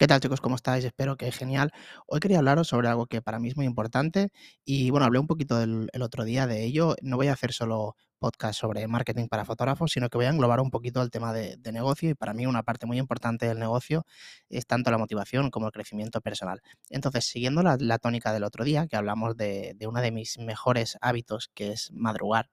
¿Qué 0.00 0.06
tal 0.06 0.18
chicos? 0.18 0.40
¿Cómo 0.40 0.56
estáis? 0.56 0.82
Espero 0.86 1.18
que 1.18 1.30
genial. 1.30 1.72
Hoy 2.06 2.20
quería 2.20 2.38
hablaros 2.38 2.68
sobre 2.68 2.88
algo 2.88 3.04
que 3.04 3.20
para 3.20 3.38
mí 3.38 3.48
es 3.48 3.56
muy 3.58 3.66
importante 3.66 4.32
y 4.64 4.88
bueno, 4.88 5.04
hablé 5.04 5.18
un 5.18 5.26
poquito 5.26 5.60
el, 5.60 5.90
otro 6.00 6.24
día 6.24 6.46
de 6.46 6.64
ello. 6.64 6.96
No 7.02 7.18
voy 7.18 7.26
a 7.26 7.34
hacer 7.34 7.52
solo 7.52 7.96
podcast 8.18 8.58
sobre 8.58 8.88
marketing 8.88 9.26
para 9.28 9.44
fotógrafos, 9.44 9.92
sino 9.92 10.08
que 10.08 10.16
voy 10.16 10.24
a 10.24 10.30
englobar 10.30 10.60
un 10.60 10.70
poquito 10.70 11.02
el 11.02 11.10
tema 11.10 11.34
de, 11.34 11.58
negocio 11.70 12.08
y 12.08 12.14
para 12.14 12.32
mí 12.32 12.46
una 12.46 12.62
parte 12.62 12.86
muy 12.86 12.96
importante 12.96 13.46
del 13.46 13.58
negocio 13.58 14.06
es 14.48 14.66
tanto 14.66 14.90
la 14.90 14.96
motivación 14.96 15.50
como 15.50 15.66
el 15.66 15.72
crecimiento 15.72 16.22
personal. 16.22 16.62
Entonces, 16.88 17.26
siguiendo 17.26 17.62
la, 17.62 17.98
tónica 17.98 18.32
del 18.32 18.44
otro 18.44 18.64
día, 18.64 18.86
que 18.86 18.96
hablamos 18.96 19.36
de, 19.36 19.74
de 19.76 19.86
uno 19.86 20.00
de 20.00 20.12
mis 20.12 20.38
mejores 20.38 20.96
hábitos, 21.02 21.50
que 21.52 21.72
es 21.72 21.92
madrugar, 21.92 22.48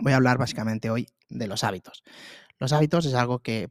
voy 0.00 0.14
a 0.14 0.16
hablar 0.16 0.38
básicamente 0.38 0.88
hoy 0.88 1.06
de 1.28 1.48
los 1.48 1.64
hábitos. 1.64 2.02
Los 2.56 2.72
hábitos 2.72 3.04
es 3.04 3.12
algo 3.12 3.40
que 3.40 3.68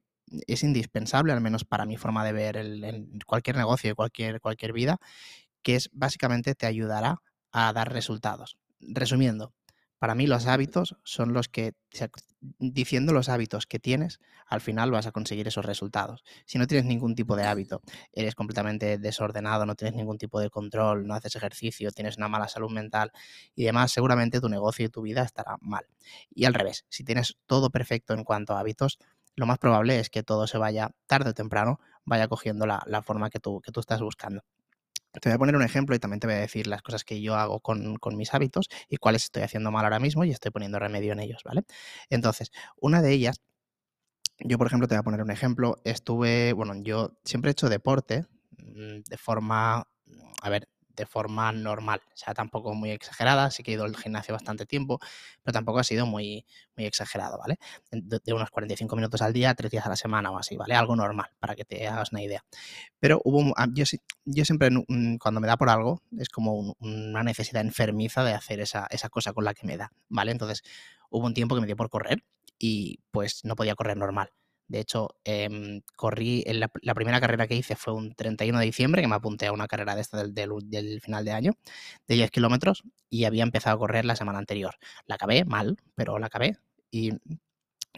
es 0.48 0.63
indispensable, 0.63 1.34
al 1.34 1.41
menos 1.41 1.66
para 1.66 1.85
mi 1.85 1.98
forma 1.98 2.23
de 2.26 2.34
ver 2.34 2.58
en 2.58 3.20
cualquier 3.26 3.58
negocio 3.58 3.91
y 3.91 3.95
cualquier, 3.95 4.40
cualquier 4.41 4.73
vida, 4.73 4.98
que 5.63 5.76
es 5.76 5.90
básicamente 5.94 6.55
te 6.55 6.66
ayudará 6.66 7.21
a 7.52 7.73
dar 7.73 7.91
resultados. 7.94 8.57
Resumiendo, 8.80 9.54
para 10.02 10.16
mí 10.16 10.26
los 10.26 10.48
hábitos 10.48 10.98
son 11.04 11.31
los 11.31 11.48
que, 11.48 11.73
diciendo 12.57 13.13
los 13.13 13.30
hábitos 13.30 13.67
que 13.67 13.77
tienes, 13.77 14.20
al 14.48 14.59
final 14.59 14.90
vas 14.90 15.05
a 15.05 15.12
conseguir 15.12 15.48
esos 15.48 15.63
resultados. 15.63 16.23
Si 16.48 16.57
no 16.57 16.66
tienes 16.66 16.88
ningún 16.88 17.13
tipo 17.13 17.35
de 17.35 17.43
hábito, 17.43 17.82
eres 18.12 18.34
completamente 18.34 18.98
desordenado, 18.98 19.68
no 19.68 19.76
tienes 19.76 19.95
ningún 19.95 20.18
tipo 20.18 20.40
de 20.40 20.49
control, 20.49 21.05
no 21.05 21.13
haces 21.13 21.35
ejercicio, 21.35 21.91
tienes 21.91 22.18
una 22.18 22.29
mala 22.29 22.48
salud 22.48 22.71
mental 22.71 23.12
y 23.54 23.63
demás, 23.63 23.91
seguramente 23.91 24.41
tu 24.41 24.49
negocio 24.49 24.88
y 24.88 24.90
tu 24.90 25.04
vida 25.04 25.21
estará 25.21 25.57
mal. 25.62 25.85
Y 26.34 26.45
al 26.45 26.55
revés, 26.55 26.84
si 26.90 27.04
tienes 27.04 27.38
todo 27.45 27.70
perfecto 27.70 28.16
en 28.16 28.23
cuanto 28.23 28.54
a 28.55 28.60
hábitos, 28.60 28.98
lo 29.35 29.46
más 29.46 29.57
probable 29.57 29.99
es 29.99 30.10
que 30.10 30.24
todo 30.24 30.48
se 30.48 30.57
vaya 30.57 30.91
tarde 31.07 31.32
o 31.32 31.34
temprano, 31.34 31.79
vaya 32.05 32.27
cogiendo 32.27 32.65
la, 32.65 33.01
forma 33.04 33.29
que 33.29 33.40
tú, 33.40 33.62
que 33.62 33.71
tú 33.71 33.79
estás 33.79 34.01
buscando. 34.01 34.43
Te 35.13 35.27
voy 35.27 35.35
a 35.35 35.38
poner 35.40 35.55
un 35.55 35.63
ejemplo 35.63 35.93
y 35.96 35.99
también 35.99 36.21
te 36.21 36.27
voy 36.27 36.38
a 36.38 36.40
decir 36.40 36.68
las 36.68 36.82
cosas 36.82 37.04
que 37.04 37.21
yo 37.21 37.35
hago 37.35 37.60
con, 37.60 37.99
mis 38.15 38.34
hábitos 38.34 38.70
y 38.88 38.96
cuáles 38.98 39.26
estoy 39.26 39.43
haciendo 39.43 39.70
mal 39.71 39.84
ahora 39.84 39.99
mismo 39.99 40.23
y 40.23 40.32
estoy 40.32 40.51
poniendo 40.51 40.79
remedio 40.79 41.12
en 41.12 41.20
ellos, 41.20 41.41
¿vale? 41.43 41.63
Entonces, 42.10 42.51
una 42.77 43.01
de 43.01 43.12
ellas, 43.12 43.41
yo 44.40 44.57
por 44.57 44.68
ejemplo 44.68 44.88
te 44.88 44.96
voy 44.96 44.99
a 45.01 45.04
poner 45.04 45.21
un 45.21 45.32
ejemplo, 45.32 45.82
estuve, 45.84 46.54
bueno, 46.54 46.73
yo 46.82 47.18
siempre 47.26 47.49
he 47.49 47.54
hecho 47.54 47.68
deporte 47.68 48.26
mm, 48.57 49.01
de 49.05 49.18
forma, 49.18 49.85
a 50.41 50.49
ver, 50.49 50.70
de 51.02 51.07
forma 51.07 51.52
normal, 51.52 51.99
o 52.05 52.16
sea, 52.16 52.35
tampoco 52.35 52.76
muy 52.76 52.91
exagerada, 52.91 53.49
sí 53.49 53.63
que 53.63 53.71
he 53.71 53.74
ido 53.74 53.85
al 53.85 53.98
gimnasio 53.98 54.35
bastante 54.35 54.68
tiempo, 54.68 54.99
pero 55.41 55.52
tampoco 55.52 55.80
ha 55.80 55.84
sido 55.84 56.05
muy, 56.05 56.46
muy 56.77 56.85
exagerado, 56.85 57.40
¿vale? 57.40 57.57
De, 57.91 58.34
unos 58.34 58.52
45 58.52 58.96
minutos 58.96 59.20
al 59.24 59.34
día, 59.34 59.55
tres 59.55 59.72
días 59.72 59.84
a 59.88 59.90
la 59.90 59.96
semana 59.96 60.29
o 60.29 60.38
así, 60.38 60.55
¿vale? 60.57 60.76
Algo 60.76 60.96
normal, 60.96 61.32
para 61.40 61.55
que 61.55 61.66
te 61.66 61.88
hagas 61.88 62.12
una 62.12 62.22
idea. 62.22 62.46
Pero 62.99 63.20
hubo, 63.24 63.52
ah, 63.57 63.68
yo, 63.74 63.84
yo 64.25 64.46
siempre 64.46 64.69
cuando 65.19 65.41
me 65.41 65.47
da 65.47 65.57
por 65.57 65.69
algo, 65.72 66.03
es 66.19 66.29
como 66.29 66.75
una 66.79 67.24
necesidad 67.24 67.63
enfermiza 67.63 68.24
de 68.24 68.34
hacer 68.34 68.59
esa, 68.59 68.85
esa 68.91 69.09
cosa 69.09 69.34
con 69.34 69.44
la 69.44 69.56
que 69.56 69.66
me 69.66 69.78
da, 69.78 69.91
¿vale? 70.07 70.31
Entonces, 70.31 70.62
hubo 71.09 71.25
un 71.25 71.34
tiempo 71.34 71.56
que 71.56 71.62
me 71.62 71.68
dio 71.68 71.75
por 71.75 71.90
correr 71.90 72.24
y 72.59 73.00
pues 73.09 73.44
no 73.44 73.56
podía 73.56 73.74
correr 73.74 73.97
normal. 73.97 74.29
De 74.72 74.80
hecho, 74.80 75.09
em, 75.25 75.81
corrí, 75.97 76.46
la, 76.47 76.94
primera 76.94 77.19
carrera 77.19 77.46
que 77.46 77.56
hice 77.56 77.75
fue 77.75 77.94
un 77.94 78.16
31 78.16 78.58
de 78.58 78.66
diciembre, 78.66 79.02
que 79.02 79.08
me 79.09 79.16
apunté 79.16 79.47
a 79.47 79.52
una 79.52 79.68
carrera 79.68 79.96
de 79.96 80.02
esta 80.02 80.24
del, 80.24 81.02
final 81.02 81.25
de 81.25 81.31
año, 81.34 81.52
de 82.08 82.16
10 82.16 82.31
kilómetros, 82.31 82.84
y 83.09 83.25
había 83.25 83.44
empezado 83.44 83.75
a 83.75 83.80
correr 83.80 84.06
la 84.06 84.16
semana 84.16 84.40
anterior. 84.40 84.75
La 85.07 85.16
acabé 85.16 85.44
mal, 85.44 85.75
pero 85.95 86.19
la 86.19 86.28
acabé. 86.28 86.57
Y, 86.90 87.12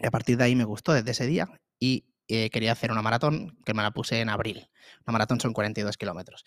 a 0.02 0.10
partir 0.10 0.36
de 0.36 0.44
ahí 0.44 0.56
me 0.56 0.64
gustó 0.64 0.92
desde 0.92 1.12
ese 1.12 1.26
día 1.28 1.48
y 1.78 2.06
eh, 2.26 2.50
quería 2.50 2.72
hacer 2.72 2.90
una 2.90 3.02
maratón 3.02 3.56
que 3.64 3.72
me 3.72 3.82
la 3.82 3.92
puse 3.92 4.20
en 4.20 4.28
abril. 4.28 4.68
Una 5.06 5.12
maratón 5.12 5.38
son 5.38 5.52
42 5.52 5.96
kilómetros. 5.96 6.44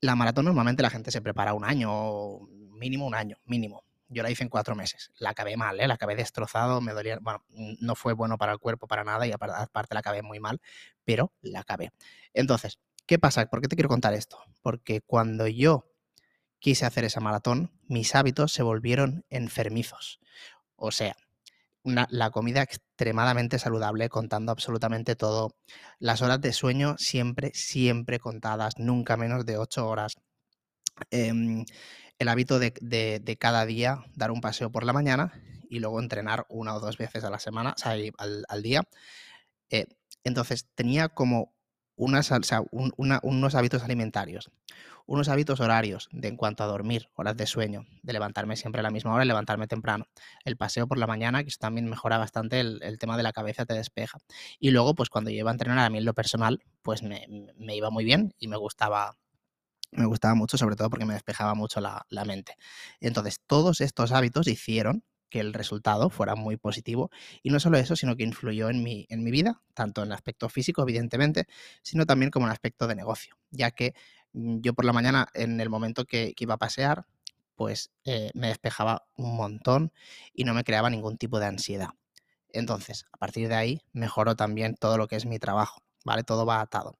La 0.00 0.16
maratón 0.16 0.46
normalmente 0.46 0.82
la 0.82 0.90
gente 0.90 1.12
se 1.12 1.22
prepara 1.22 1.54
un 1.54 1.64
año, 1.64 2.40
mínimo 2.72 3.06
un 3.06 3.14
año, 3.14 3.38
mínimo. 3.44 3.84
Yo 4.08 4.22
la 4.22 4.30
hice 4.30 4.42
en 4.42 4.48
cuatro 4.48 4.74
meses. 4.74 5.10
La 5.18 5.30
acabé 5.30 5.56
mal, 5.56 5.80
¿eh? 5.80 5.88
la 5.88 5.94
acabé 5.94 6.14
destrozado, 6.14 6.80
me 6.80 6.92
dolía. 6.92 7.18
Bueno, 7.20 7.44
no 7.48 7.94
fue 7.94 8.12
bueno 8.12 8.38
para 8.38 8.52
el 8.52 8.58
cuerpo 8.58 8.86
para 8.86 9.04
nada 9.04 9.26
y 9.26 9.32
aparte 9.32 9.94
la 9.94 10.00
acabé 10.00 10.22
muy 10.22 10.40
mal, 10.40 10.60
pero 11.04 11.32
la 11.40 11.60
acabé. 11.60 11.92
Entonces, 12.32 12.78
¿qué 13.06 13.18
pasa? 13.18 13.46
¿Por 13.46 13.60
qué 13.60 13.68
te 13.68 13.76
quiero 13.76 13.88
contar 13.88 14.14
esto? 14.14 14.38
Porque 14.62 15.00
cuando 15.00 15.46
yo 15.46 15.86
quise 16.58 16.86
hacer 16.86 17.04
esa 17.04 17.20
maratón, 17.20 17.72
mis 17.88 18.14
hábitos 18.14 18.52
se 18.52 18.62
volvieron 18.62 19.24
enfermizos. 19.30 20.20
O 20.76 20.90
sea, 20.90 21.16
la 21.84 22.30
comida 22.30 22.62
extremadamente 22.62 23.58
saludable, 23.58 24.08
contando 24.08 24.52
absolutamente 24.52 25.16
todo. 25.16 25.56
Las 25.98 26.22
horas 26.22 26.40
de 26.40 26.52
sueño 26.52 26.96
siempre, 26.98 27.52
siempre 27.54 28.18
contadas, 28.18 28.78
nunca 28.78 29.16
menos 29.16 29.44
de 29.44 29.58
ocho 29.58 29.86
horas. 29.86 30.14
Em, 31.10 31.64
el 32.18 32.28
hábito 32.28 32.58
de, 32.58 33.36
cada 33.38 33.66
día 33.66 34.04
dar 34.14 34.30
un 34.30 34.40
paseo 34.40 34.70
por 34.70 34.84
la 34.84 34.92
mañana 34.92 35.32
y 35.68 35.80
luego 35.80 36.00
entrenar 36.00 36.46
una 36.48 36.74
o 36.74 36.80
dos 36.80 36.98
veces 36.98 37.24
a 37.24 37.30
la 37.30 37.38
semana, 37.38 37.74
o 37.76 37.78
sea, 37.78 37.96
al, 38.18 38.62
día. 38.62 38.82
Eh, 39.70 39.86
entonces 40.22 40.68
tenía 40.74 41.08
como 41.08 41.54
unas, 41.96 42.30
unos 42.70 43.54
hábitos 43.54 43.82
alimentarios, 43.82 44.50
unos 45.06 45.28
hábitos 45.28 45.60
horarios 45.60 46.08
de 46.12 46.28
en 46.28 46.36
cuanto 46.36 46.64
a 46.64 46.66
dormir, 46.66 47.08
horas 47.14 47.36
de 47.36 47.46
sueño, 47.46 47.86
de 48.02 48.12
levantarme 48.12 48.56
siempre 48.56 48.80
a 48.80 48.82
la 48.82 48.90
misma 48.90 49.14
hora 49.14 49.24
y 49.24 49.28
levantarme 49.28 49.66
temprano. 49.66 50.06
El 50.44 50.56
paseo 50.56 50.86
por 50.86 50.98
la 50.98 51.06
mañana, 51.06 51.42
que 51.42 51.48
eso 51.48 51.58
también 51.60 51.88
mejora 51.88 52.18
bastante 52.18 52.60
el, 52.60 52.98
tema 52.98 53.16
de 53.16 53.22
la 53.22 53.32
cabeza, 53.32 53.66
te 53.66 53.74
despeja. 53.74 54.18
Y 54.58 54.70
luego, 54.70 54.94
pues 54.94 55.10
cuando 55.10 55.30
yo 55.30 55.38
iba 55.38 55.50
a 55.50 55.54
entrenar 55.54 55.84
a 55.84 55.90
mí 55.90 55.98
en 55.98 56.04
lo 56.04 56.14
personal, 56.14 56.62
pues 56.82 57.02
me, 57.02 57.26
me 57.56 57.76
iba 57.76 57.90
muy 57.90 58.04
bien 58.04 58.34
y 58.38 58.48
me 58.48 58.56
gustaba 58.56 59.16
me 59.94 60.06
gustaba 60.06 60.34
mucho, 60.34 60.58
sobre 60.58 60.76
todo 60.76 60.90
porque 60.90 61.04
me 61.04 61.14
despejaba 61.14 61.54
mucho 61.54 61.80
la, 61.80 62.24
mente. 62.26 62.56
Entonces, 63.00 63.40
todos 63.46 63.80
estos 63.80 64.12
hábitos 64.12 64.46
hicieron 64.48 65.04
que 65.30 65.40
el 65.40 65.52
resultado 65.52 66.10
fuera 66.10 66.34
muy 66.36 66.56
positivo. 66.56 67.10
Y 67.42 67.50
no 67.50 67.60
solo 67.60 67.78
eso, 67.78 67.96
sino 67.96 68.16
que 68.16 68.22
influyó 68.22 68.70
en 68.70 68.82
mi, 68.82 69.06
en 69.08 69.24
mi 69.24 69.30
vida, 69.30 69.62
tanto 69.74 70.02
en 70.02 70.08
el 70.08 70.12
aspecto 70.12 70.48
físico, 70.48 70.82
evidentemente, 70.82 71.46
sino 71.82 72.06
también 72.06 72.30
como 72.30 72.46
en 72.46 72.50
el 72.50 72.52
aspecto 72.52 72.86
de 72.86 72.94
negocio, 72.94 73.36
ya 73.50 73.70
que 73.72 73.94
mm, 74.32 74.60
yo 74.60 74.74
por 74.74 74.84
la 74.84 74.92
mañana, 74.92 75.28
en 75.34 75.60
el 75.60 75.70
momento 75.70 76.04
que, 76.04 76.34
iba 76.38 76.54
a 76.54 76.58
pasear, 76.58 77.06
pues 77.56 77.90
eh, 78.04 78.30
me 78.34 78.48
despejaba 78.48 79.06
un 79.16 79.36
montón 79.36 79.92
y 80.32 80.44
no 80.44 80.54
me 80.54 80.64
creaba 80.64 80.90
ningún 80.90 81.18
tipo 81.18 81.40
de 81.40 81.46
ansiedad. 81.46 81.90
Entonces, 82.50 83.06
a 83.12 83.18
partir 83.18 83.48
de 83.48 83.56
ahí, 83.56 83.82
mejoró 83.92 84.36
también 84.36 84.76
todo 84.76 84.98
lo 84.98 85.08
que 85.08 85.16
es 85.16 85.26
mi 85.26 85.38
trabajo, 85.38 85.82
¿vale? 86.04 86.22
Todo 86.24 86.46
va 86.46 86.60
atado. 86.60 86.96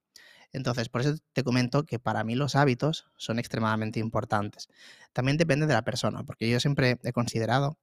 Entonces, 0.55 0.89
por 0.89 1.01
eso 1.01 1.17
te 1.33 1.43
comento 1.43 1.85
que 1.85 1.99
para 1.99 2.23
mí 2.23 2.37
los 2.37 2.55
hábitos 2.55 3.07
son 3.17 3.41
extremadamente 3.41 3.99
importantes. 3.99 4.69
También 5.13 5.37
depende 5.37 5.67
de 5.67 5.75
la 5.75 5.83
persona, 5.83 6.23
porque 6.23 6.49
yo 6.49 6.61
siempre 6.61 7.01
he 7.03 7.13
considerado, 7.13 7.77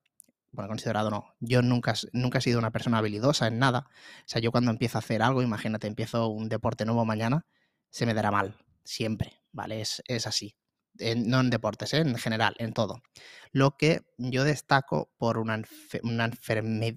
bueno, 0.51 0.69
considerado 0.69 1.09
no, 1.09 1.35
yo 1.41 1.61
nunca, 1.61 1.93
nunca 2.13 2.39
he 2.39 2.41
sido 2.41 2.59
una 2.59 2.71
persona 2.71 2.99
habilidosa 2.99 3.47
en 3.47 3.59
nada. 3.59 3.89
O 4.19 4.23
sea, 4.25 4.41
yo 4.41 4.51
cuando 4.51 4.71
empiezo 4.71 4.97
a 4.97 4.99
hacer 4.99 5.21
algo, 5.21 5.41
imagínate, 5.41 5.87
empiezo 5.87 6.29
un 6.29 6.47
deporte 6.47 6.85
nuevo 6.85 7.03
mañana, 7.03 7.45
se 7.89 8.05
me 8.05 8.13
dará 8.13 8.31
mal, 8.31 8.55
siempre, 8.85 9.33
¿vale? 9.51 9.81
Es, 9.81 10.01
así. 10.25 10.55
no 11.17 11.41
en 11.41 11.49
deportes, 11.49 11.93
¿eh? 11.93 11.97
en 11.97 12.15
general, 12.15 12.55
en 12.57 12.71
todo. 12.71 13.01
Lo 13.51 13.75
que 13.75 14.01
yo 14.17 14.45
destaco 14.45 15.11
por 15.17 15.39
una, 15.39 15.61
una 16.03 16.31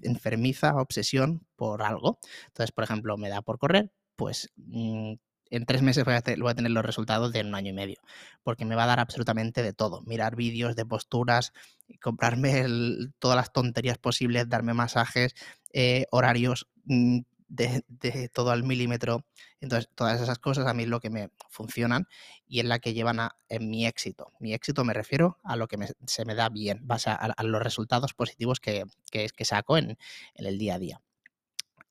enfermiza 0.03 0.75
obsesión 0.77 1.45
por 1.57 1.83
algo. 1.83 2.19
Entonces, 2.47 2.71
por 2.71 2.85
ejemplo, 2.85 3.17
me 3.17 3.27
da 3.27 3.41
por 3.41 3.59
correr, 3.59 3.91
pues 4.15 4.53
mm, 4.55 5.15
en 5.49 5.65
tres 5.65 5.81
meses 5.81 6.03
voy 6.05 6.15
a, 6.15 6.21
tener 6.21 6.71
los 6.71 6.85
resultados 6.85 7.31
de 7.31 7.41
un 7.41 7.55
año 7.55 7.69
y 7.69 7.73
medio, 7.73 7.97
porque 8.43 8.65
me 8.65 8.75
va 8.75 8.83
a 8.83 8.87
dar 8.87 8.99
absolutamente 8.99 9.63
de 9.63 9.73
todo. 9.73 10.01
Mirar 10.03 10.35
vídeos 10.35 10.75
de 10.75 10.85
posturas, 10.85 11.53
comprarme 12.01 12.65
todas 13.19 13.35
las 13.35 13.53
tonterías 13.53 13.97
posibles, 13.97 14.49
darme 14.49 14.73
masajes, 14.73 15.35
eh, 15.73 16.05
horarios 16.11 16.67
mm, 16.85 17.19
de, 17.47 18.29
todo 18.33 18.51
al 18.51 18.63
milímetro. 18.63 19.25
Entonces, 19.59 19.89
todas 19.95 20.21
esas 20.21 20.39
cosas 20.39 20.67
a 20.67 20.73
mí 20.73 20.83
es 20.83 20.89
lo 20.89 20.99
que 20.99 21.09
me 21.09 21.29
funcionan 21.49 22.07
y 22.47 22.59
es 22.59 22.65
la 22.65 22.79
que 22.79 22.93
llevan 22.93 23.19
a 23.19 23.35
mi 23.59 23.85
éxito. 23.85 24.33
Mi 24.39 24.53
éxito 24.53 24.83
me 24.83 24.93
refiero 24.93 25.39
a 25.43 25.55
lo 25.55 25.67
que 25.67 25.77
se 26.05 26.25
me 26.25 26.35
da 26.35 26.49
bien, 26.49 26.79
base 26.83 27.09
a, 27.09 27.33
los 27.43 27.61
resultados 27.61 28.13
positivos 28.13 28.59
que, 28.59 28.83
que, 29.11 29.45
saco 29.45 29.77
en 29.77 29.97
el 30.35 30.57
día 30.57 30.75
a 30.75 30.79
día. 30.79 31.01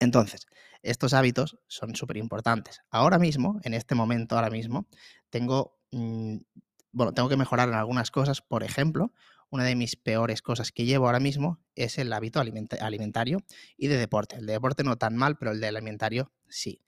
Entonces, 0.01 0.47
estos 0.85 1.15
hábitos 1.15 1.59
son 1.67 1.97
súper 1.97 2.19
importantes. 2.19 2.81
Ahora 2.91 3.19
mismo, 3.19 3.61
en 3.65 3.75
este 3.75 3.95
momento, 3.95 4.37
ahora 4.37 4.51
mismo, 4.51 4.87
tengo, 5.31 5.79
mm, 5.91 6.37
bueno, 6.93 7.13
tengo 7.13 7.29
que 7.29 7.37
mejorar 7.37 7.69
en 7.69 7.75
algunas 7.75 8.11
cosas. 8.11 8.41
Por 8.43 8.63
ejemplo, 8.63 9.13
una 9.51 9.65
de 9.65 9.77
mis 9.77 9.97
peores 9.97 10.43
cosas 10.43 10.73
que 10.73 10.85
llevo 10.85 11.07
ahora 11.07 11.21
mismo 11.21 11.61
es 11.75 11.99
el 11.99 12.13
hábito 12.13 12.41
alimentario 12.41 13.39
y 13.77 13.89
de 13.89 13.97
deporte. 13.97 14.37
El 14.37 14.47
de 14.47 14.53
deporte 14.53 14.85
no 14.85 14.97
tan 14.97 15.17
mal, 15.17 15.37
pero 15.39 15.53
el 15.53 15.61
de 15.61 15.69
alimentario 15.69 16.33
sí. 16.49 16.83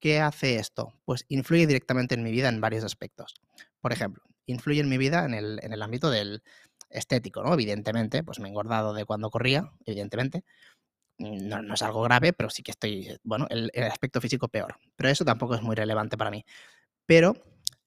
¿Qué 0.00 0.20
hace 0.20 0.56
esto? 0.56 0.92
Pues 1.04 1.24
influye 1.28 1.66
directamente 1.66 2.14
en 2.14 2.22
mi 2.22 2.30
vida 2.30 2.48
en 2.48 2.60
varios 2.60 2.84
aspectos. 2.84 3.34
Por 3.80 3.92
ejemplo, 3.92 4.22
influye 4.46 4.80
en 4.80 4.88
mi 4.88 4.98
vida 4.98 5.24
en 5.24 5.34
el, 5.34 5.58
en 5.62 5.72
el 5.72 5.82
ámbito 5.82 6.10
del 6.10 6.42
estético, 6.90 7.42
¿no? 7.42 7.52
Evidentemente, 7.52 8.22
pues 8.22 8.38
me 8.38 8.48
he 8.48 8.50
engordado 8.50 8.94
de 8.94 9.04
cuando 9.04 9.30
corría, 9.30 9.72
evidentemente. 9.84 10.44
No, 11.18 11.62
no 11.62 11.74
es 11.74 11.82
algo 11.82 12.02
grave, 12.02 12.32
pero 12.32 12.50
sí 12.50 12.62
que 12.62 12.72
estoy, 12.72 13.16
bueno, 13.22 13.46
el, 13.50 13.70
el 13.72 13.84
aspecto 13.84 14.20
físico 14.20 14.48
peor. 14.48 14.76
Pero 14.96 15.08
eso 15.08 15.24
tampoco 15.24 15.54
es 15.54 15.62
muy 15.62 15.76
relevante 15.76 16.16
para 16.16 16.30
mí. 16.30 16.44
Pero 17.06 17.36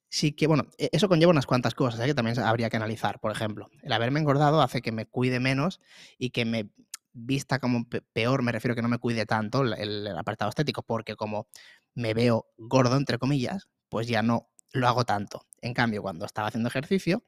sí 0.10 0.32
que, 0.32 0.48
bueno, 0.48 0.68
e, 0.78 0.90
eso 0.92 1.10
conlleva 1.10 1.32
unas 1.32 1.46
cuantas 1.46 1.76
cosas 1.76 2.00
¿eh? 2.02 2.06
que 2.06 2.14
también 2.14 2.40
habría 2.40 2.70
que 2.70 2.78
analizar. 2.78 3.20
Por 3.20 3.32
ejemplo, 3.32 3.70
el 3.82 3.92
haberme 3.92 4.20
engordado 4.20 4.62
hace 4.62 4.82
que 4.82 4.92
me 4.92 5.06
cuide 5.06 5.40
menos 5.40 5.82
y 6.18 6.32
que 6.32 6.46
me 6.46 6.70
vista 7.14 7.60
como 7.60 7.88
peor, 8.14 8.44
me 8.44 8.52
refiero 8.52 8.74
a 8.74 8.76
que 8.76 8.82
no 8.82 8.90
me 8.90 9.00
cuide 9.00 9.26
tanto 9.26 9.64
el, 9.64 10.08
apartado 10.18 10.50
estético, 10.50 10.84
porque 10.84 11.16
como 11.16 11.48
me 11.96 12.14
veo 12.14 12.48
gordo, 12.58 12.96
entre 12.96 13.18
comillas, 13.18 13.68
pues 13.90 14.08
ya 14.08 14.22
no 14.22 14.50
lo 14.72 14.88
hago 14.88 15.04
tanto. 15.04 15.46
En 15.62 15.74
cambio, 15.74 16.04
cuando 16.04 16.26
estaba 16.26 16.50
haciendo 16.50 16.70
ejercicio, 16.70 17.24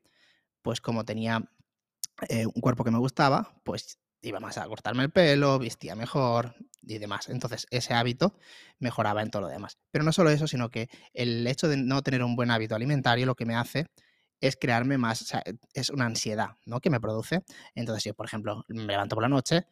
pues 0.62 0.80
como 0.82 1.06
tenía 1.06 1.44
eh, 2.30 2.46
un 2.46 2.62
cuerpo 2.62 2.84
que 2.84 2.92
me 2.92 3.00
gustaba, 3.00 3.60
pues 3.64 4.00
iba 4.22 4.40
más 4.40 4.58
a 4.58 4.68
cortarme 4.68 5.04
el 5.04 5.12
pelo, 5.12 5.60
vestía 5.60 5.96
mejor 5.96 6.56
y 6.82 6.98
demás. 6.98 7.30
Entonces, 7.30 7.68
ese 7.70 7.94
hábito 7.94 8.36
mejoraba 8.80 9.22
en 9.22 9.32
todo 9.32 9.44
lo 9.44 9.48
demás. 9.48 9.78
Pero 9.92 10.04
no 10.04 10.12
solo 10.12 10.30
eso, 10.30 10.48
sino 10.48 10.70
que 10.70 10.90
el 11.14 11.46
hecho 11.48 11.68
de 11.68 11.78
no 11.78 12.02
tener 12.02 12.24
un 12.24 12.36
buen 12.36 12.52
hábito 12.52 12.76
alimentario 12.76 13.26
lo 13.26 13.36
que 13.36 13.46
me 13.46 13.56
hace 13.56 13.88
es 14.42 14.56
crearme 14.56 14.98
más, 14.98 15.22
o 15.22 15.26
sea, 15.26 15.44
es 15.74 15.90
una 15.90 16.06
ansiedad, 16.06 16.52
¿no? 16.66 16.80
Que 16.80 16.90
me 16.90 17.00
produce. 17.00 17.44
Entonces, 17.76 18.04
si, 18.04 18.14
por 18.14 18.26
ejemplo, 18.26 18.64
me 18.70 18.84
levanto 18.84 19.16
por 19.16 19.24
la 19.24 19.30
noche, 19.30 19.66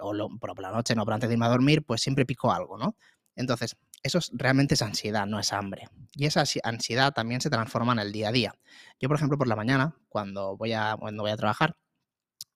o 0.00 0.12
por 0.38 0.60
la 0.60 0.70
noche, 0.70 0.94
no, 0.94 1.04
pero 1.04 1.14
antes 1.14 1.28
de 1.28 1.34
irme 1.34 1.46
a 1.46 1.50
dormir, 1.50 1.84
pues 1.84 2.00
siempre 2.00 2.24
pico 2.24 2.50
algo, 2.52 2.78
¿no? 2.78 2.96
Entonces, 3.36 3.76
eso 4.02 4.18
es, 4.18 4.30
realmente 4.32 4.74
es 4.74 4.82
ansiedad, 4.82 5.26
no 5.26 5.38
es 5.38 5.52
hambre. 5.52 5.88
Y 6.14 6.26
esa 6.26 6.44
ansiedad 6.64 7.12
también 7.12 7.40
se 7.40 7.50
transforma 7.50 7.92
en 7.92 7.98
el 7.98 8.12
día 8.12 8.28
a 8.28 8.32
día. 8.32 8.54
Yo, 8.98 9.08
por 9.08 9.16
ejemplo, 9.16 9.36
por 9.36 9.46
la 9.46 9.56
mañana, 9.56 9.94
cuando 10.08 10.56
voy 10.56 10.72
a, 10.72 10.96
cuando 10.98 11.22
voy 11.22 11.32
a 11.32 11.36
trabajar, 11.36 11.76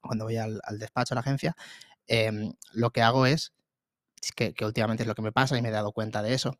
cuando 0.00 0.24
voy 0.24 0.36
al, 0.36 0.60
despacho, 0.78 1.14
a 1.14 1.16
la 1.16 1.20
agencia, 1.20 1.56
em, 2.06 2.52
lo 2.72 2.90
que 2.90 3.02
hago 3.02 3.26
es, 3.26 3.52
que, 4.36 4.54
que 4.54 4.64
últimamente 4.64 5.02
es 5.02 5.06
lo 5.06 5.14
que 5.14 5.22
me 5.22 5.32
pasa 5.32 5.56
y 5.56 5.62
me 5.62 5.68
he 5.68 5.72
dado 5.72 5.92
cuenta 5.92 6.22
de 6.22 6.34
eso, 6.34 6.58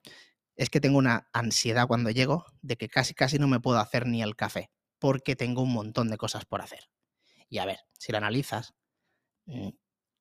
es 0.56 0.70
que 0.70 0.80
tengo 0.80 0.98
una 0.98 1.28
ansiedad 1.32 1.86
cuando 1.86 2.10
llego 2.10 2.44
de 2.62 2.76
que 2.76 2.88
casi 2.88 3.14
casi 3.14 3.38
no 3.38 3.48
me 3.48 3.60
puedo 3.60 3.78
hacer 3.78 4.06
ni 4.06 4.22
el 4.22 4.36
café 4.36 4.70
porque 5.00 5.34
tengo 5.34 5.62
un 5.62 5.72
montón 5.72 6.08
de 6.08 6.18
cosas 6.18 6.44
por 6.44 6.62
hacer. 6.62 6.90
Y 7.48 7.58
a 7.58 7.64
ver, 7.64 7.80
si 7.98 8.12
lo 8.12 8.18
analizas, 8.18 8.74
mm, 9.46 9.70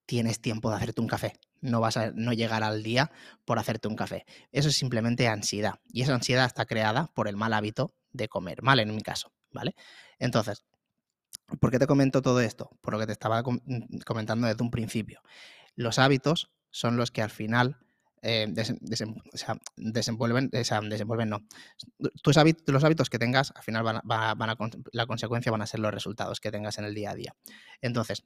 tienes 0.08 0.42
tiempo 0.42 0.72
de 0.72 0.78
hacerte 0.78 1.02
un 1.02 1.08
café. 1.08 1.34
No 1.62 1.82
vas 1.82 1.98
a 1.98 2.12
no 2.12 2.34
llegar 2.34 2.64
al 2.64 2.82
día 2.82 3.12
por 3.46 3.60
hacerte 3.60 3.88
un 3.88 3.96
café. 3.96 4.26
Eso 4.52 4.70
es 4.70 4.76
simplemente 4.76 5.28
ansiedad. 5.28 5.82
Y 5.92 6.02
esa 6.02 6.16
ansiedad 6.16 6.46
está 6.46 6.66
creada 6.66 7.12
por 7.14 7.28
el 7.28 7.36
mal 7.36 7.54
hábito 7.54 7.94
de 8.12 8.30
comer. 8.30 8.64
Mal 8.64 8.80
en 8.80 8.96
mi 8.96 9.02
caso, 9.02 9.32
¿vale? 9.52 9.76
Entonces, 10.18 10.64
¿por 11.60 11.72
qué 11.72 11.80
te 11.80 11.88
comento 11.88 12.22
todo 12.22 12.40
esto? 12.40 12.70
Por 12.82 12.94
lo 12.94 13.00
que 13.00 13.06
te 13.06 13.12
estaba 13.12 13.42
mm, 13.42 14.00
comentando 14.06 14.48
desde 14.48 14.64
un 14.64 14.72
principio. 14.72 15.22
Los 15.76 16.00
hábitos 16.00 16.52
son 16.72 16.98
los 16.98 17.12
que 17.12 17.22
al 17.22 17.30
final 17.30 17.78
eh, 18.22 18.48
desenvuelven, 19.78 20.50
no. 21.30 21.46
Tus 22.22 22.38
hábitos, 22.38 22.74
los 22.74 22.84
hábitos 22.84 23.10
que 23.10 23.18
tengas, 23.18 23.54
al 23.56 23.64
final 23.64 23.84
van 23.84 24.02
a, 24.50 24.58
la 24.92 25.06
consecuencia 25.06 25.52
van 25.52 25.62
a 25.62 25.68
ser 25.68 25.80
los 25.80 25.94
resultados 25.94 26.40
que 26.40 26.52
tengas 26.52 26.78
en 26.78 26.86
el 26.86 26.94
día 26.94 27.12
a 27.12 27.16
día. 27.16 27.36
Entonces, 27.82 28.26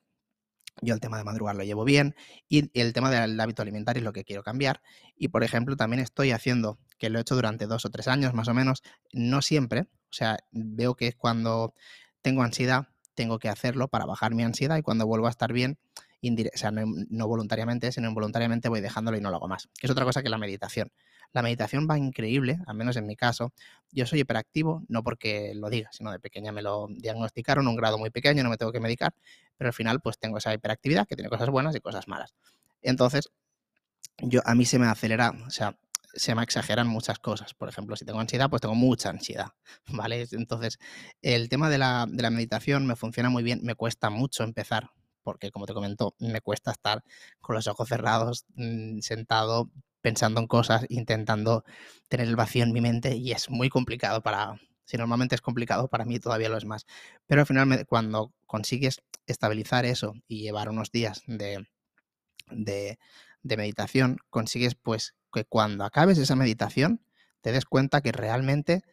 yo 0.82 0.96
el 0.96 1.00
tema 1.00 1.18
de 1.18 1.24
madrugar 1.24 1.56
lo 1.56 1.64
llevo 1.64 1.84
bien 1.84 2.16
y 2.50 2.72
el 2.80 2.94
tema 2.94 3.12
del 3.12 3.40
hábito 3.40 3.62
alimentario 3.62 4.00
es 4.00 4.04
lo 4.04 4.14
que 4.14 4.24
quiero 4.24 4.42
cambiar. 4.42 4.82
Y 5.16 5.28
por 5.28 5.44
ejemplo, 5.44 5.76
también 5.76 6.02
estoy 6.02 6.32
haciendo, 6.32 6.80
que 6.98 7.10
lo 7.10 7.20
he 7.20 7.22
hecho 7.22 7.36
durante 7.36 7.68
dos 7.68 7.86
o 7.86 7.92
tres 7.92 8.08
años 8.08 8.34
más 8.34 8.48
o 8.48 8.54
menos, 8.54 8.82
no 9.12 9.42
siempre, 9.42 9.82
o 9.82 10.16
sea, 10.16 10.40
veo 10.52 10.96
que 10.96 11.14
cuando 11.14 11.76
tengo 12.22 12.42
ansiedad, 12.42 12.88
tengo 13.16 13.40
que 13.40 13.50
hacerlo 13.50 13.88
para 13.88 14.06
bajar 14.06 14.34
mi 14.34 14.44
ansiedad 14.44 14.78
y 14.78 14.82
cuando 14.82 15.06
vuelvo 15.06 15.28
a 15.28 15.30
estar 15.30 15.54
bien, 15.54 15.78
o 16.24 16.58
sea, 16.58 16.72
no, 16.72 17.28
voluntariamente, 17.28 17.92
sino 17.92 18.08
involuntariamente 18.08 18.70
voy 18.70 18.82
dejándolo 18.82 19.18
y 19.18 19.22
no 19.22 19.30
lo 19.30 19.38
hago 19.38 19.48
más. 19.48 19.70
Es 19.82 19.90
otra 19.90 20.06
cosa 20.06 20.24
que 20.24 20.30
la 20.30 20.38
meditación. 20.38 20.92
La 21.34 21.42
meditación 21.42 21.88
va 21.90 21.98
increíble, 21.98 22.60
al 22.68 22.76
menos 22.76 22.96
en 22.96 23.08
mi 23.08 23.16
caso. 23.16 23.54
Yo 23.92 24.06
soy 24.06 24.22
hiperactivo, 24.22 24.84
no 24.88 25.04
porque 25.04 25.54
lo 25.56 25.70
diga, 25.70 25.90
sino 25.92 26.12
de 26.12 26.20
pequeña 26.20 26.52
me 26.52 26.62
lo 26.62 26.88
diagnosticaron, 26.90 27.68
un 27.68 27.76
grado 27.76 27.98
muy 27.98 28.10
pequeño, 28.10 28.44
no 28.44 28.50
me 28.50 28.58
tengo 28.58 28.72
que 28.72 28.80
medicar, 28.80 29.14
pero 29.58 29.70
al 29.70 29.74
final 29.74 30.00
pues 30.00 30.18
tengo 30.18 30.38
esa 30.38 30.54
hiperactividad 30.54 31.08
que 31.08 31.16
tiene 31.16 31.30
cosas 31.30 31.50
buenas 31.50 31.76
y 31.76 31.80
cosas 31.80 32.08
malas. 32.08 32.34
Entonces, 32.82 33.30
yo 34.20 34.42
a 34.46 34.56
mí 34.56 34.66
se 34.66 34.80
me 34.80 34.86
acelera, 34.86 35.34
se 36.14 36.36
me 36.36 36.44
exageran 36.44 36.88
muchas 36.88 37.20
cosas. 37.20 37.54
Por 37.54 37.70
ejemplo, 37.70 37.96
si 37.96 38.06
tengo 38.06 38.20
ansiedad, 38.20 38.50
pues 38.50 38.62
tengo 38.62 38.76
mucha 38.76 39.10
ansiedad, 39.10 39.54
¿vale? 39.88 40.28
Entonces, 40.32 40.80
el 41.22 41.50
tema 41.50 41.70
de 41.70 41.78
la, 41.78 42.06
de 42.10 42.22
la 42.22 42.30
meditación 42.30 42.86
me 42.86 42.96
funciona 42.96 43.30
muy 43.30 43.44
bien, 43.44 43.62
me 43.64 43.76
cuesta 43.76 44.10
mucho 44.10 44.44
empezar, 44.44 44.92
porque 45.24 45.52
como 45.52 45.66
te 45.66 45.74
comento, 45.74 46.16
me 46.20 46.42
cuesta 46.42 46.72
estar 46.72 47.04
con 47.42 47.56
los 47.56 47.68
ojos 47.68 47.90
cerrados, 47.90 48.46
mm, 48.56 49.00
sentado, 49.00 49.70
pensando 50.02 50.42
en 50.42 50.48
cosas, 50.48 50.86
intentando 50.90 51.64
tener 52.10 52.28
el 52.28 52.36
vacío 52.36 52.64
en 52.64 52.74
mi 52.74 52.82
mente 52.82 53.16
y 53.16 53.32
es 53.32 53.50
muy 53.50 53.70
complicado 53.70 54.22
para, 54.22 54.60
si 54.86 54.98
normalmente 54.98 55.36
es 55.36 55.42
complicado, 55.42 55.88
para 55.88 56.06
mí 56.06 56.20
todavía 56.20 56.50
lo 56.50 56.58
es 56.58 56.66
más. 56.66 56.86
Pero 57.26 57.42
al 57.42 57.48
final, 57.48 57.86
cuando 57.88 58.34
consigues 58.46 59.02
estabilizar 59.26 59.86
eso 59.86 60.14
y 60.28 60.42
llevar 60.42 60.70
unos 60.70 60.92
días 60.92 61.24
de, 61.26 61.66
de, 62.52 63.00
de 63.44 63.58
meditación, 63.58 64.18
consigues 64.30 64.76
pues 64.76 65.16
que 65.32 65.46
cuando 65.46 65.84
acabes 65.84 66.18
esa 66.18 66.36
meditación 66.36 67.06
te 67.42 67.52
des 67.52 67.66
cuenta 67.66 68.02
que 68.02 68.12
realmente 68.12 68.84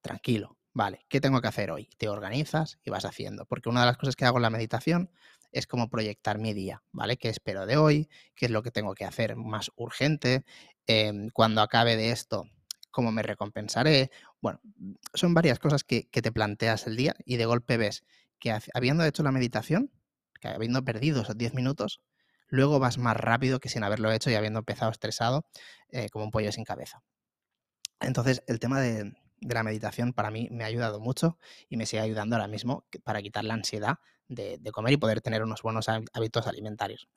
tranquilo, 0.00 0.58
vale, 0.72 1.06
¿qué 1.08 1.20
tengo 1.20 1.40
que 1.40 1.48
hacer 1.48 1.70
hoy? 1.70 1.88
Te 1.96 2.08
organizas 2.08 2.78
y 2.82 2.90
vas 2.90 3.04
haciendo, 3.04 3.46
porque 3.46 3.68
una 3.68 3.80
de 3.80 3.86
las 3.86 3.96
cosas 3.96 4.16
que 4.16 4.24
hago 4.24 4.38
en 4.38 4.42
la 4.42 4.50
meditación 4.50 5.10
es 5.52 5.66
como 5.66 5.88
proyectar 5.88 6.38
mi 6.38 6.54
día, 6.54 6.82
¿vale? 6.92 7.16
¿Qué 7.16 7.28
espero 7.28 7.66
de 7.66 7.76
hoy? 7.76 8.08
¿Qué 8.34 8.46
es 8.46 8.52
lo 8.52 8.62
que 8.62 8.70
tengo 8.70 8.94
que 8.94 9.04
hacer 9.04 9.36
más 9.36 9.70
urgente? 9.76 10.44
Em, 10.86 11.28
cuando 11.30 11.60
acabe 11.60 11.96
de 11.96 12.10
esto, 12.10 12.48
¿cómo 12.90 13.12
me 13.12 13.22
recompensaré? 13.22 14.10
Bueno, 14.40 14.60
son 15.14 15.34
varias 15.34 15.58
cosas 15.58 15.84
que, 15.84 16.08
te 16.10 16.32
planteas 16.32 16.86
el 16.86 16.96
día 16.96 17.14
y 17.24 17.36
de 17.36 17.46
golpe 17.46 17.76
ves 17.76 18.04
que 18.38 18.56
habiendo 18.74 19.04
hecho 19.04 19.22
la 19.22 19.32
meditación, 19.32 19.92
que 20.40 20.48
habiendo 20.48 20.84
perdido 20.84 21.22
esos 21.22 21.36
10 21.36 21.54
minutos, 21.54 22.00
luego 22.50 22.78
vas 22.78 22.98
más 22.98 23.16
rápido 23.16 23.58
que 23.60 23.68
sin 23.68 23.82
haberlo 23.82 24.12
hecho 24.12 24.30
y 24.30 24.34
habiendo 24.34 24.58
empezado 24.60 24.90
estresado 24.90 25.46
eh, 25.88 26.08
como 26.10 26.26
un 26.26 26.30
pollo 26.30 26.52
sin 26.52 26.64
cabeza. 26.64 27.02
Entonces, 28.00 28.42
el 28.46 28.60
tema 28.60 28.80
de, 28.80 29.12
de 29.40 29.54
la 29.54 29.62
meditación 29.62 30.12
para 30.12 30.30
mí 30.30 30.48
me 30.50 30.64
ha 30.64 30.66
ayudado 30.66 31.00
mucho 31.00 31.38
y 31.68 31.76
me 31.76 31.86
sigue 31.86 32.02
ayudando 32.02 32.36
ahora 32.36 32.48
mismo 32.48 32.84
para 33.04 33.22
quitar 33.22 33.44
la 33.44 33.54
ansiedad 33.54 33.98
de, 34.28 34.60
comer 34.72 34.92
y 34.94 34.96
poder 34.96 35.20
tener 35.20 35.42
unos 35.42 35.62
buenos 35.62 35.88
hábitos 35.88 36.46
alimentarios. 36.46 37.08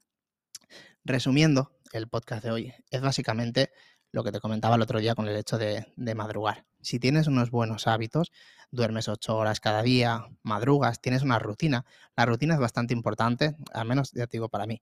Resumiendo, 1.04 1.72
el 1.92 2.08
podcast 2.08 2.44
de 2.44 2.52
hoy 2.52 2.74
es 2.90 3.02
básicamente 3.02 3.72
lo 4.12 4.24
que 4.24 4.32
te 4.32 4.40
comentaba 4.40 4.76
el 4.76 4.82
otro 4.82 5.00
día 5.00 5.16
con 5.16 5.28
el 5.28 5.36
hecho 5.36 5.58
de, 5.58 5.86
madrugar. 6.16 6.66
Si 6.82 7.00
tienes 7.00 7.28
unos 7.28 7.52
buenos 7.52 7.88
hábitos, 7.88 8.32
duermes 8.72 9.08
ocho 9.08 9.36
horas 9.38 9.60
cada 9.60 9.82
día, 9.84 10.28
madrugas, 10.44 11.02
tienes 11.02 11.24
una 11.24 11.40
rutina. 11.40 11.86
La 12.16 12.26
rutina 12.26 12.56
es 12.56 12.60
bastante 12.60 12.94
importante, 12.94 13.56
al 13.74 13.88
menos 13.88 14.12
ya 14.12 14.28
te 14.28 14.38
digo 14.38 14.50
para 14.50 14.66
mí, 14.66 14.82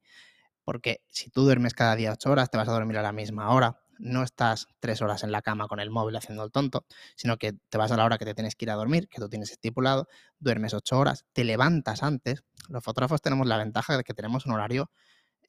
porque 0.64 1.02
si 1.08 1.30
tú 1.30 1.44
duermes 1.44 1.74
cada 1.74 1.96
día 1.96 2.14
ocho 2.14 2.32
horas, 2.32 2.50
te 2.50 2.58
vas 2.58 2.68
a 2.68 2.72
dormir 2.72 2.98
a 2.98 3.02
la 3.02 3.12
misma 3.12 3.50
hora, 3.52 3.82
no 4.02 4.24
estás 4.24 4.68
tres 4.80 5.02
horas 5.02 5.24
en 5.24 5.32
la 5.32 5.42
cama 5.42 5.68
con 5.68 5.80
el 5.80 5.92
móvil 5.92 6.16
haciendo 6.16 6.44
el 6.44 6.52
tonto, 6.52 6.86
sino 7.16 7.38
que 7.38 7.54
te 7.70 7.78
vas 7.78 7.92
a 7.92 7.98
la 7.98 8.06
hora 8.06 8.18
que 8.18 8.26
te 8.26 8.34
tienes 8.34 8.56
que 8.56 8.66
ir 8.66 8.72
a 8.72 8.76
dormir, 8.76 9.08
que 9.08 9.22
tú 9.22 9.30
tienes 9.30 9.52
estipulado, 9.52 10.08
duermes 10.40 10.74
ocho 10.74 10.98
horas, 10.98 11.26
te 11.34 11.44
levantas 11.44 12.04
antes. 12.04 12.44
Los 12.68 12.84
fotógrafos 12.84 13.22
tenemos 13.22 13.48
la 13.48 13.58
ventaja 13.58 13.96
de 13.96 14.04
que 14.04 14.14
tenemos 14.14 14.46
un 14.46 14.54
horario 14.54 14.92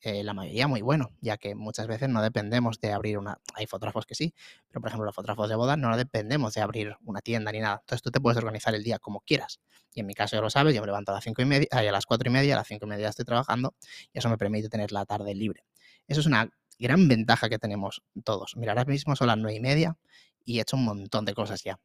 eh, 0.04 0.24
la 0.24 0.34
mayoría 0.34 0.66
muy 0.66 0.82
bueno, 0.82 1.12
ya 1.20 1.36
que 1.36 1.54
muchas 1.54 1.86
veces 1.86 2.08
no 2.08 2.20
dependemos 2.22 2.80
de 2.80 2.92
abrir 2.92 3.18
una... 3.18 3.38
Hay 3.54 3.66
fotógrafos 3.66 4.04
que 4.04 4.16
sí, 4.16 4.34
pero 4.68 4.80
por 4.80 4.88
ejemplo 4.88 5.06
los 5.06 5.14
fotógrafos 5.14 5.48
de 5.48 5.54
boda 5.54 5.76
no 5.76 5.96
dependemos 5.96 6.54
de 6.54 6.60
abrir 6.60 6.96
una 7.04 7.20
tienda 7.20 7.52
ni 7.52 7.60
nada. 7.60 7.78
Entonces 7.80 8.02
tú 8.02 8.10
te 8.10 8.20
puedes 8.20 8.36
organizar 8.36 8.74
el 8.74 8.82
día 8.82 8.98
como 8.98 9.20
quieras. 9.20 9.60
Y 9.94 10.00
en 10.00 10.06
mi 10.06 10.14
caso 10.14 10.34
ya 10.34 10.42
lo 10.42 10.50
sabes, 10.50 10.74
yo 10.74 10.80
me 10.80 10.86
levanto 10.86 11.12
a 11.12 11.14
las 11.14 11.24
cinco 11.24 11.40
y 11.42 11.44
media, 11.44 11.68
a 11.70 11.82
las 11.82 12.06
cuatro 12.06 12.28
y 12.28 12.32
media, 12.32 12.54
a 12.54 12.58
las 12.58 12.66
cinco 12.66 12.86
y 12.86 12.88
media 12.88 13.08
estoy 13.08 13.24
trabajando 13.24 13.74
y 14.12 14.18
eso 14.18 14.28
me 14.28 14.38
permite 14.38 14.68
tener 14.68 14.90
la 14.90 15.04
tarde 15.04 15.34
libre. 15.36 15.64
Eso 16.08 16.20
es 16.20 16.26
una 16.26 16.50
gran 16.80 17.06
ventaja 17.06 17.48
que 17.48 17.58
tenemos 17.60 18.02
todos. 18.24 18.56
Mira, 18.56 18.72
ahora 18.72 18.84
mismo 18.84 19.14
son 19.14 19.28
las 19.28 19.38
nueve 19.38 19.56
y 19.56 19.60
media 19.60 19.96
y 20.44 20.58
he 20.58 20.62
hecho 20.62 20.76
un 20.76 20.84
montón 20.84 21.24
de 21.26 21.34
cosas 21.34 21.62
ya. 21.62 21.78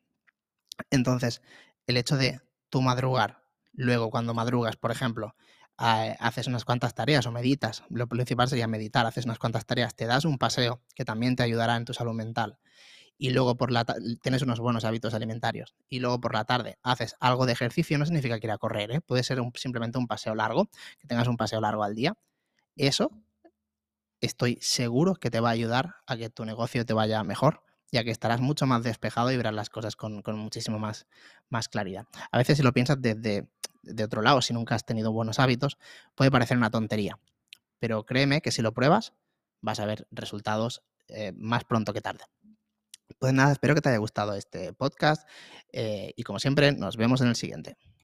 Entonces, 0.89 1.41
el 1.85 1.97
hecho 1.97 2.17
de 2.17 2.41
tú 2.69 2.81
madrugar, 2.81 3.43
luego 3.73 4.09
cuando 4.09 4.33
madrugas, 4.33 4.75
por 4.75 4.91
ejemplo, 4.91 5.35
haces 5.77 6.47
unas 6.47 6.65
cuantas 6.65 6.93
tareas 6.95 7.25
o 7.25 7.31
meditas, 7.31 7.83
lo 7.89 8.07
principal 8.07 8.47
sería 8.47 8.67
meditar, 8.67 9.05
haces 9.05 9.25
unas 9.25 9.39
cuantas 9.39 9.65
tareas, 9.65 9.95
te 9.95 10.05
das 10.05 10.25
un 10.25 10.37
paseo 10.37 10.81
que 10.95 11.05
también 11.05 11.35
te 11.35 11.43
ayudará 11.43 11.75
en 11.75 11.85
tu 11.85 11.93
salud 11.93 12.13
mental 12.13 12.57
y 13.17 13.31
luego 13.31 13.57
por 13.57 13.71
la 13.71 13.85
tienes 14.21 14.41
unos 14.41 14.59
buenos 14.59 14.85
hábitos 14.85 15.13
alimentarios 15.13 15.75
y 15.89 15.99
luego 15.99 16.19
por 16.19 16.33
la 16.33 16.45
tarde 16.45 16.77
haces 16.83 17.15
algo 17.19 17.45
de 17.45 17.53
ejercicio, 17.53 17.97
no 17.97 18.05
significa 18.05 18.39
que 18.39 18.47
ir 18.47 18.51
a 18.51 18.57
correr, 18.57 18.91
¿eh? 18.91 19.01
puede 19.01 19.23
ser 19.23 19.39
simplemente 19.55 19.97
un 19.97 20.07
paseo 20.07 20.35
largo, 20.35 20.69
que 20.99 21.07
tengas 21.07 21.27
un 21.27 21.37
paseo 21.37 21.61
largo 21.61 21.83
al 21.83 21.95
día. 21.95 22.15
Eso 22.75 23.11
estoy 24.21 24.57
seguro 24.61 25.15
que 25.15 25.29
te 25.29 25.39
va 25.39 25.49
a 25.49 25.53
ayudar 25.53 25.95
a 26.05 26.17
que 26.17 26.29
tu 26.29 26.45
negocio 26.45 26.85
te 26.85 26.93
vaya 26.93 27.23
mejor 27.23 27.66
ya 27.91 28.03
que 28.03 28.11
estarás 28.11 28.41
mucho 28.41 28.65
más 28.65 28.83
despejado 28.83 29.31
y 29.31 29.37
verás 29.37 29.53
las 29.53 29.69
cosas 29.69 29.95
con, 29.95 30.21
con 30.21 30.37
muchísimo 30.37 30.79
más, 30.79 31.07
más 31.49 31.69
claridad. 31.69 32.05
A 32.31 32.37
veces 32.37 32.57
si 32.57 32.63
lo 32.63 32.73
piensas 32.73 33.01
desde 33.01 33.47
de 33.83 34.03
otro 34.03 34.21
lado, 34.21 34.41
si 34.41 34.53
nunca 34.53 34.75
has 34.75 34.85
tenido 34.85 35.11
buenos 35.11 35.39
hábitos, 35.39 35.77
puede 36.15 36.31
parecer 36.31 36.57
una 36.57 36.69
tontería, 36.69 37.19
pero 37.79 38.05
créeme 38.05 38.41
que 38.41 38.51
si 38.51 38.61
lo 38.61 38.73
pruebas 38.73 39.13
vas 39.61 39.79
a 39.79 39.85
ver 39.85 40.07
resultados 40.11 40.83
eh, 41.07 41.31
más 41.35 41.63
pronto 41.63 41.93
que 41.93 42.01
tarde. 42.01 42.25
Pues 43.19 43.33
nada, 43.33 43.51
espero 43.51 43.73
que 43.73 43.81
te 43.81 43.89
haya 43.89 43.97
gustado 43.97 44.33
este 44.35 44.73
podcast 44.73 45.27
eh, 45.71 46.13
y 46.15 46.23
como 46.23 46.39
siempre 46.39 46.73
nos 46.73 46.97
vemos 46.97 47.21
en 47.21 47.27
el 47.27 47.35
siguiente. 47.35 47.77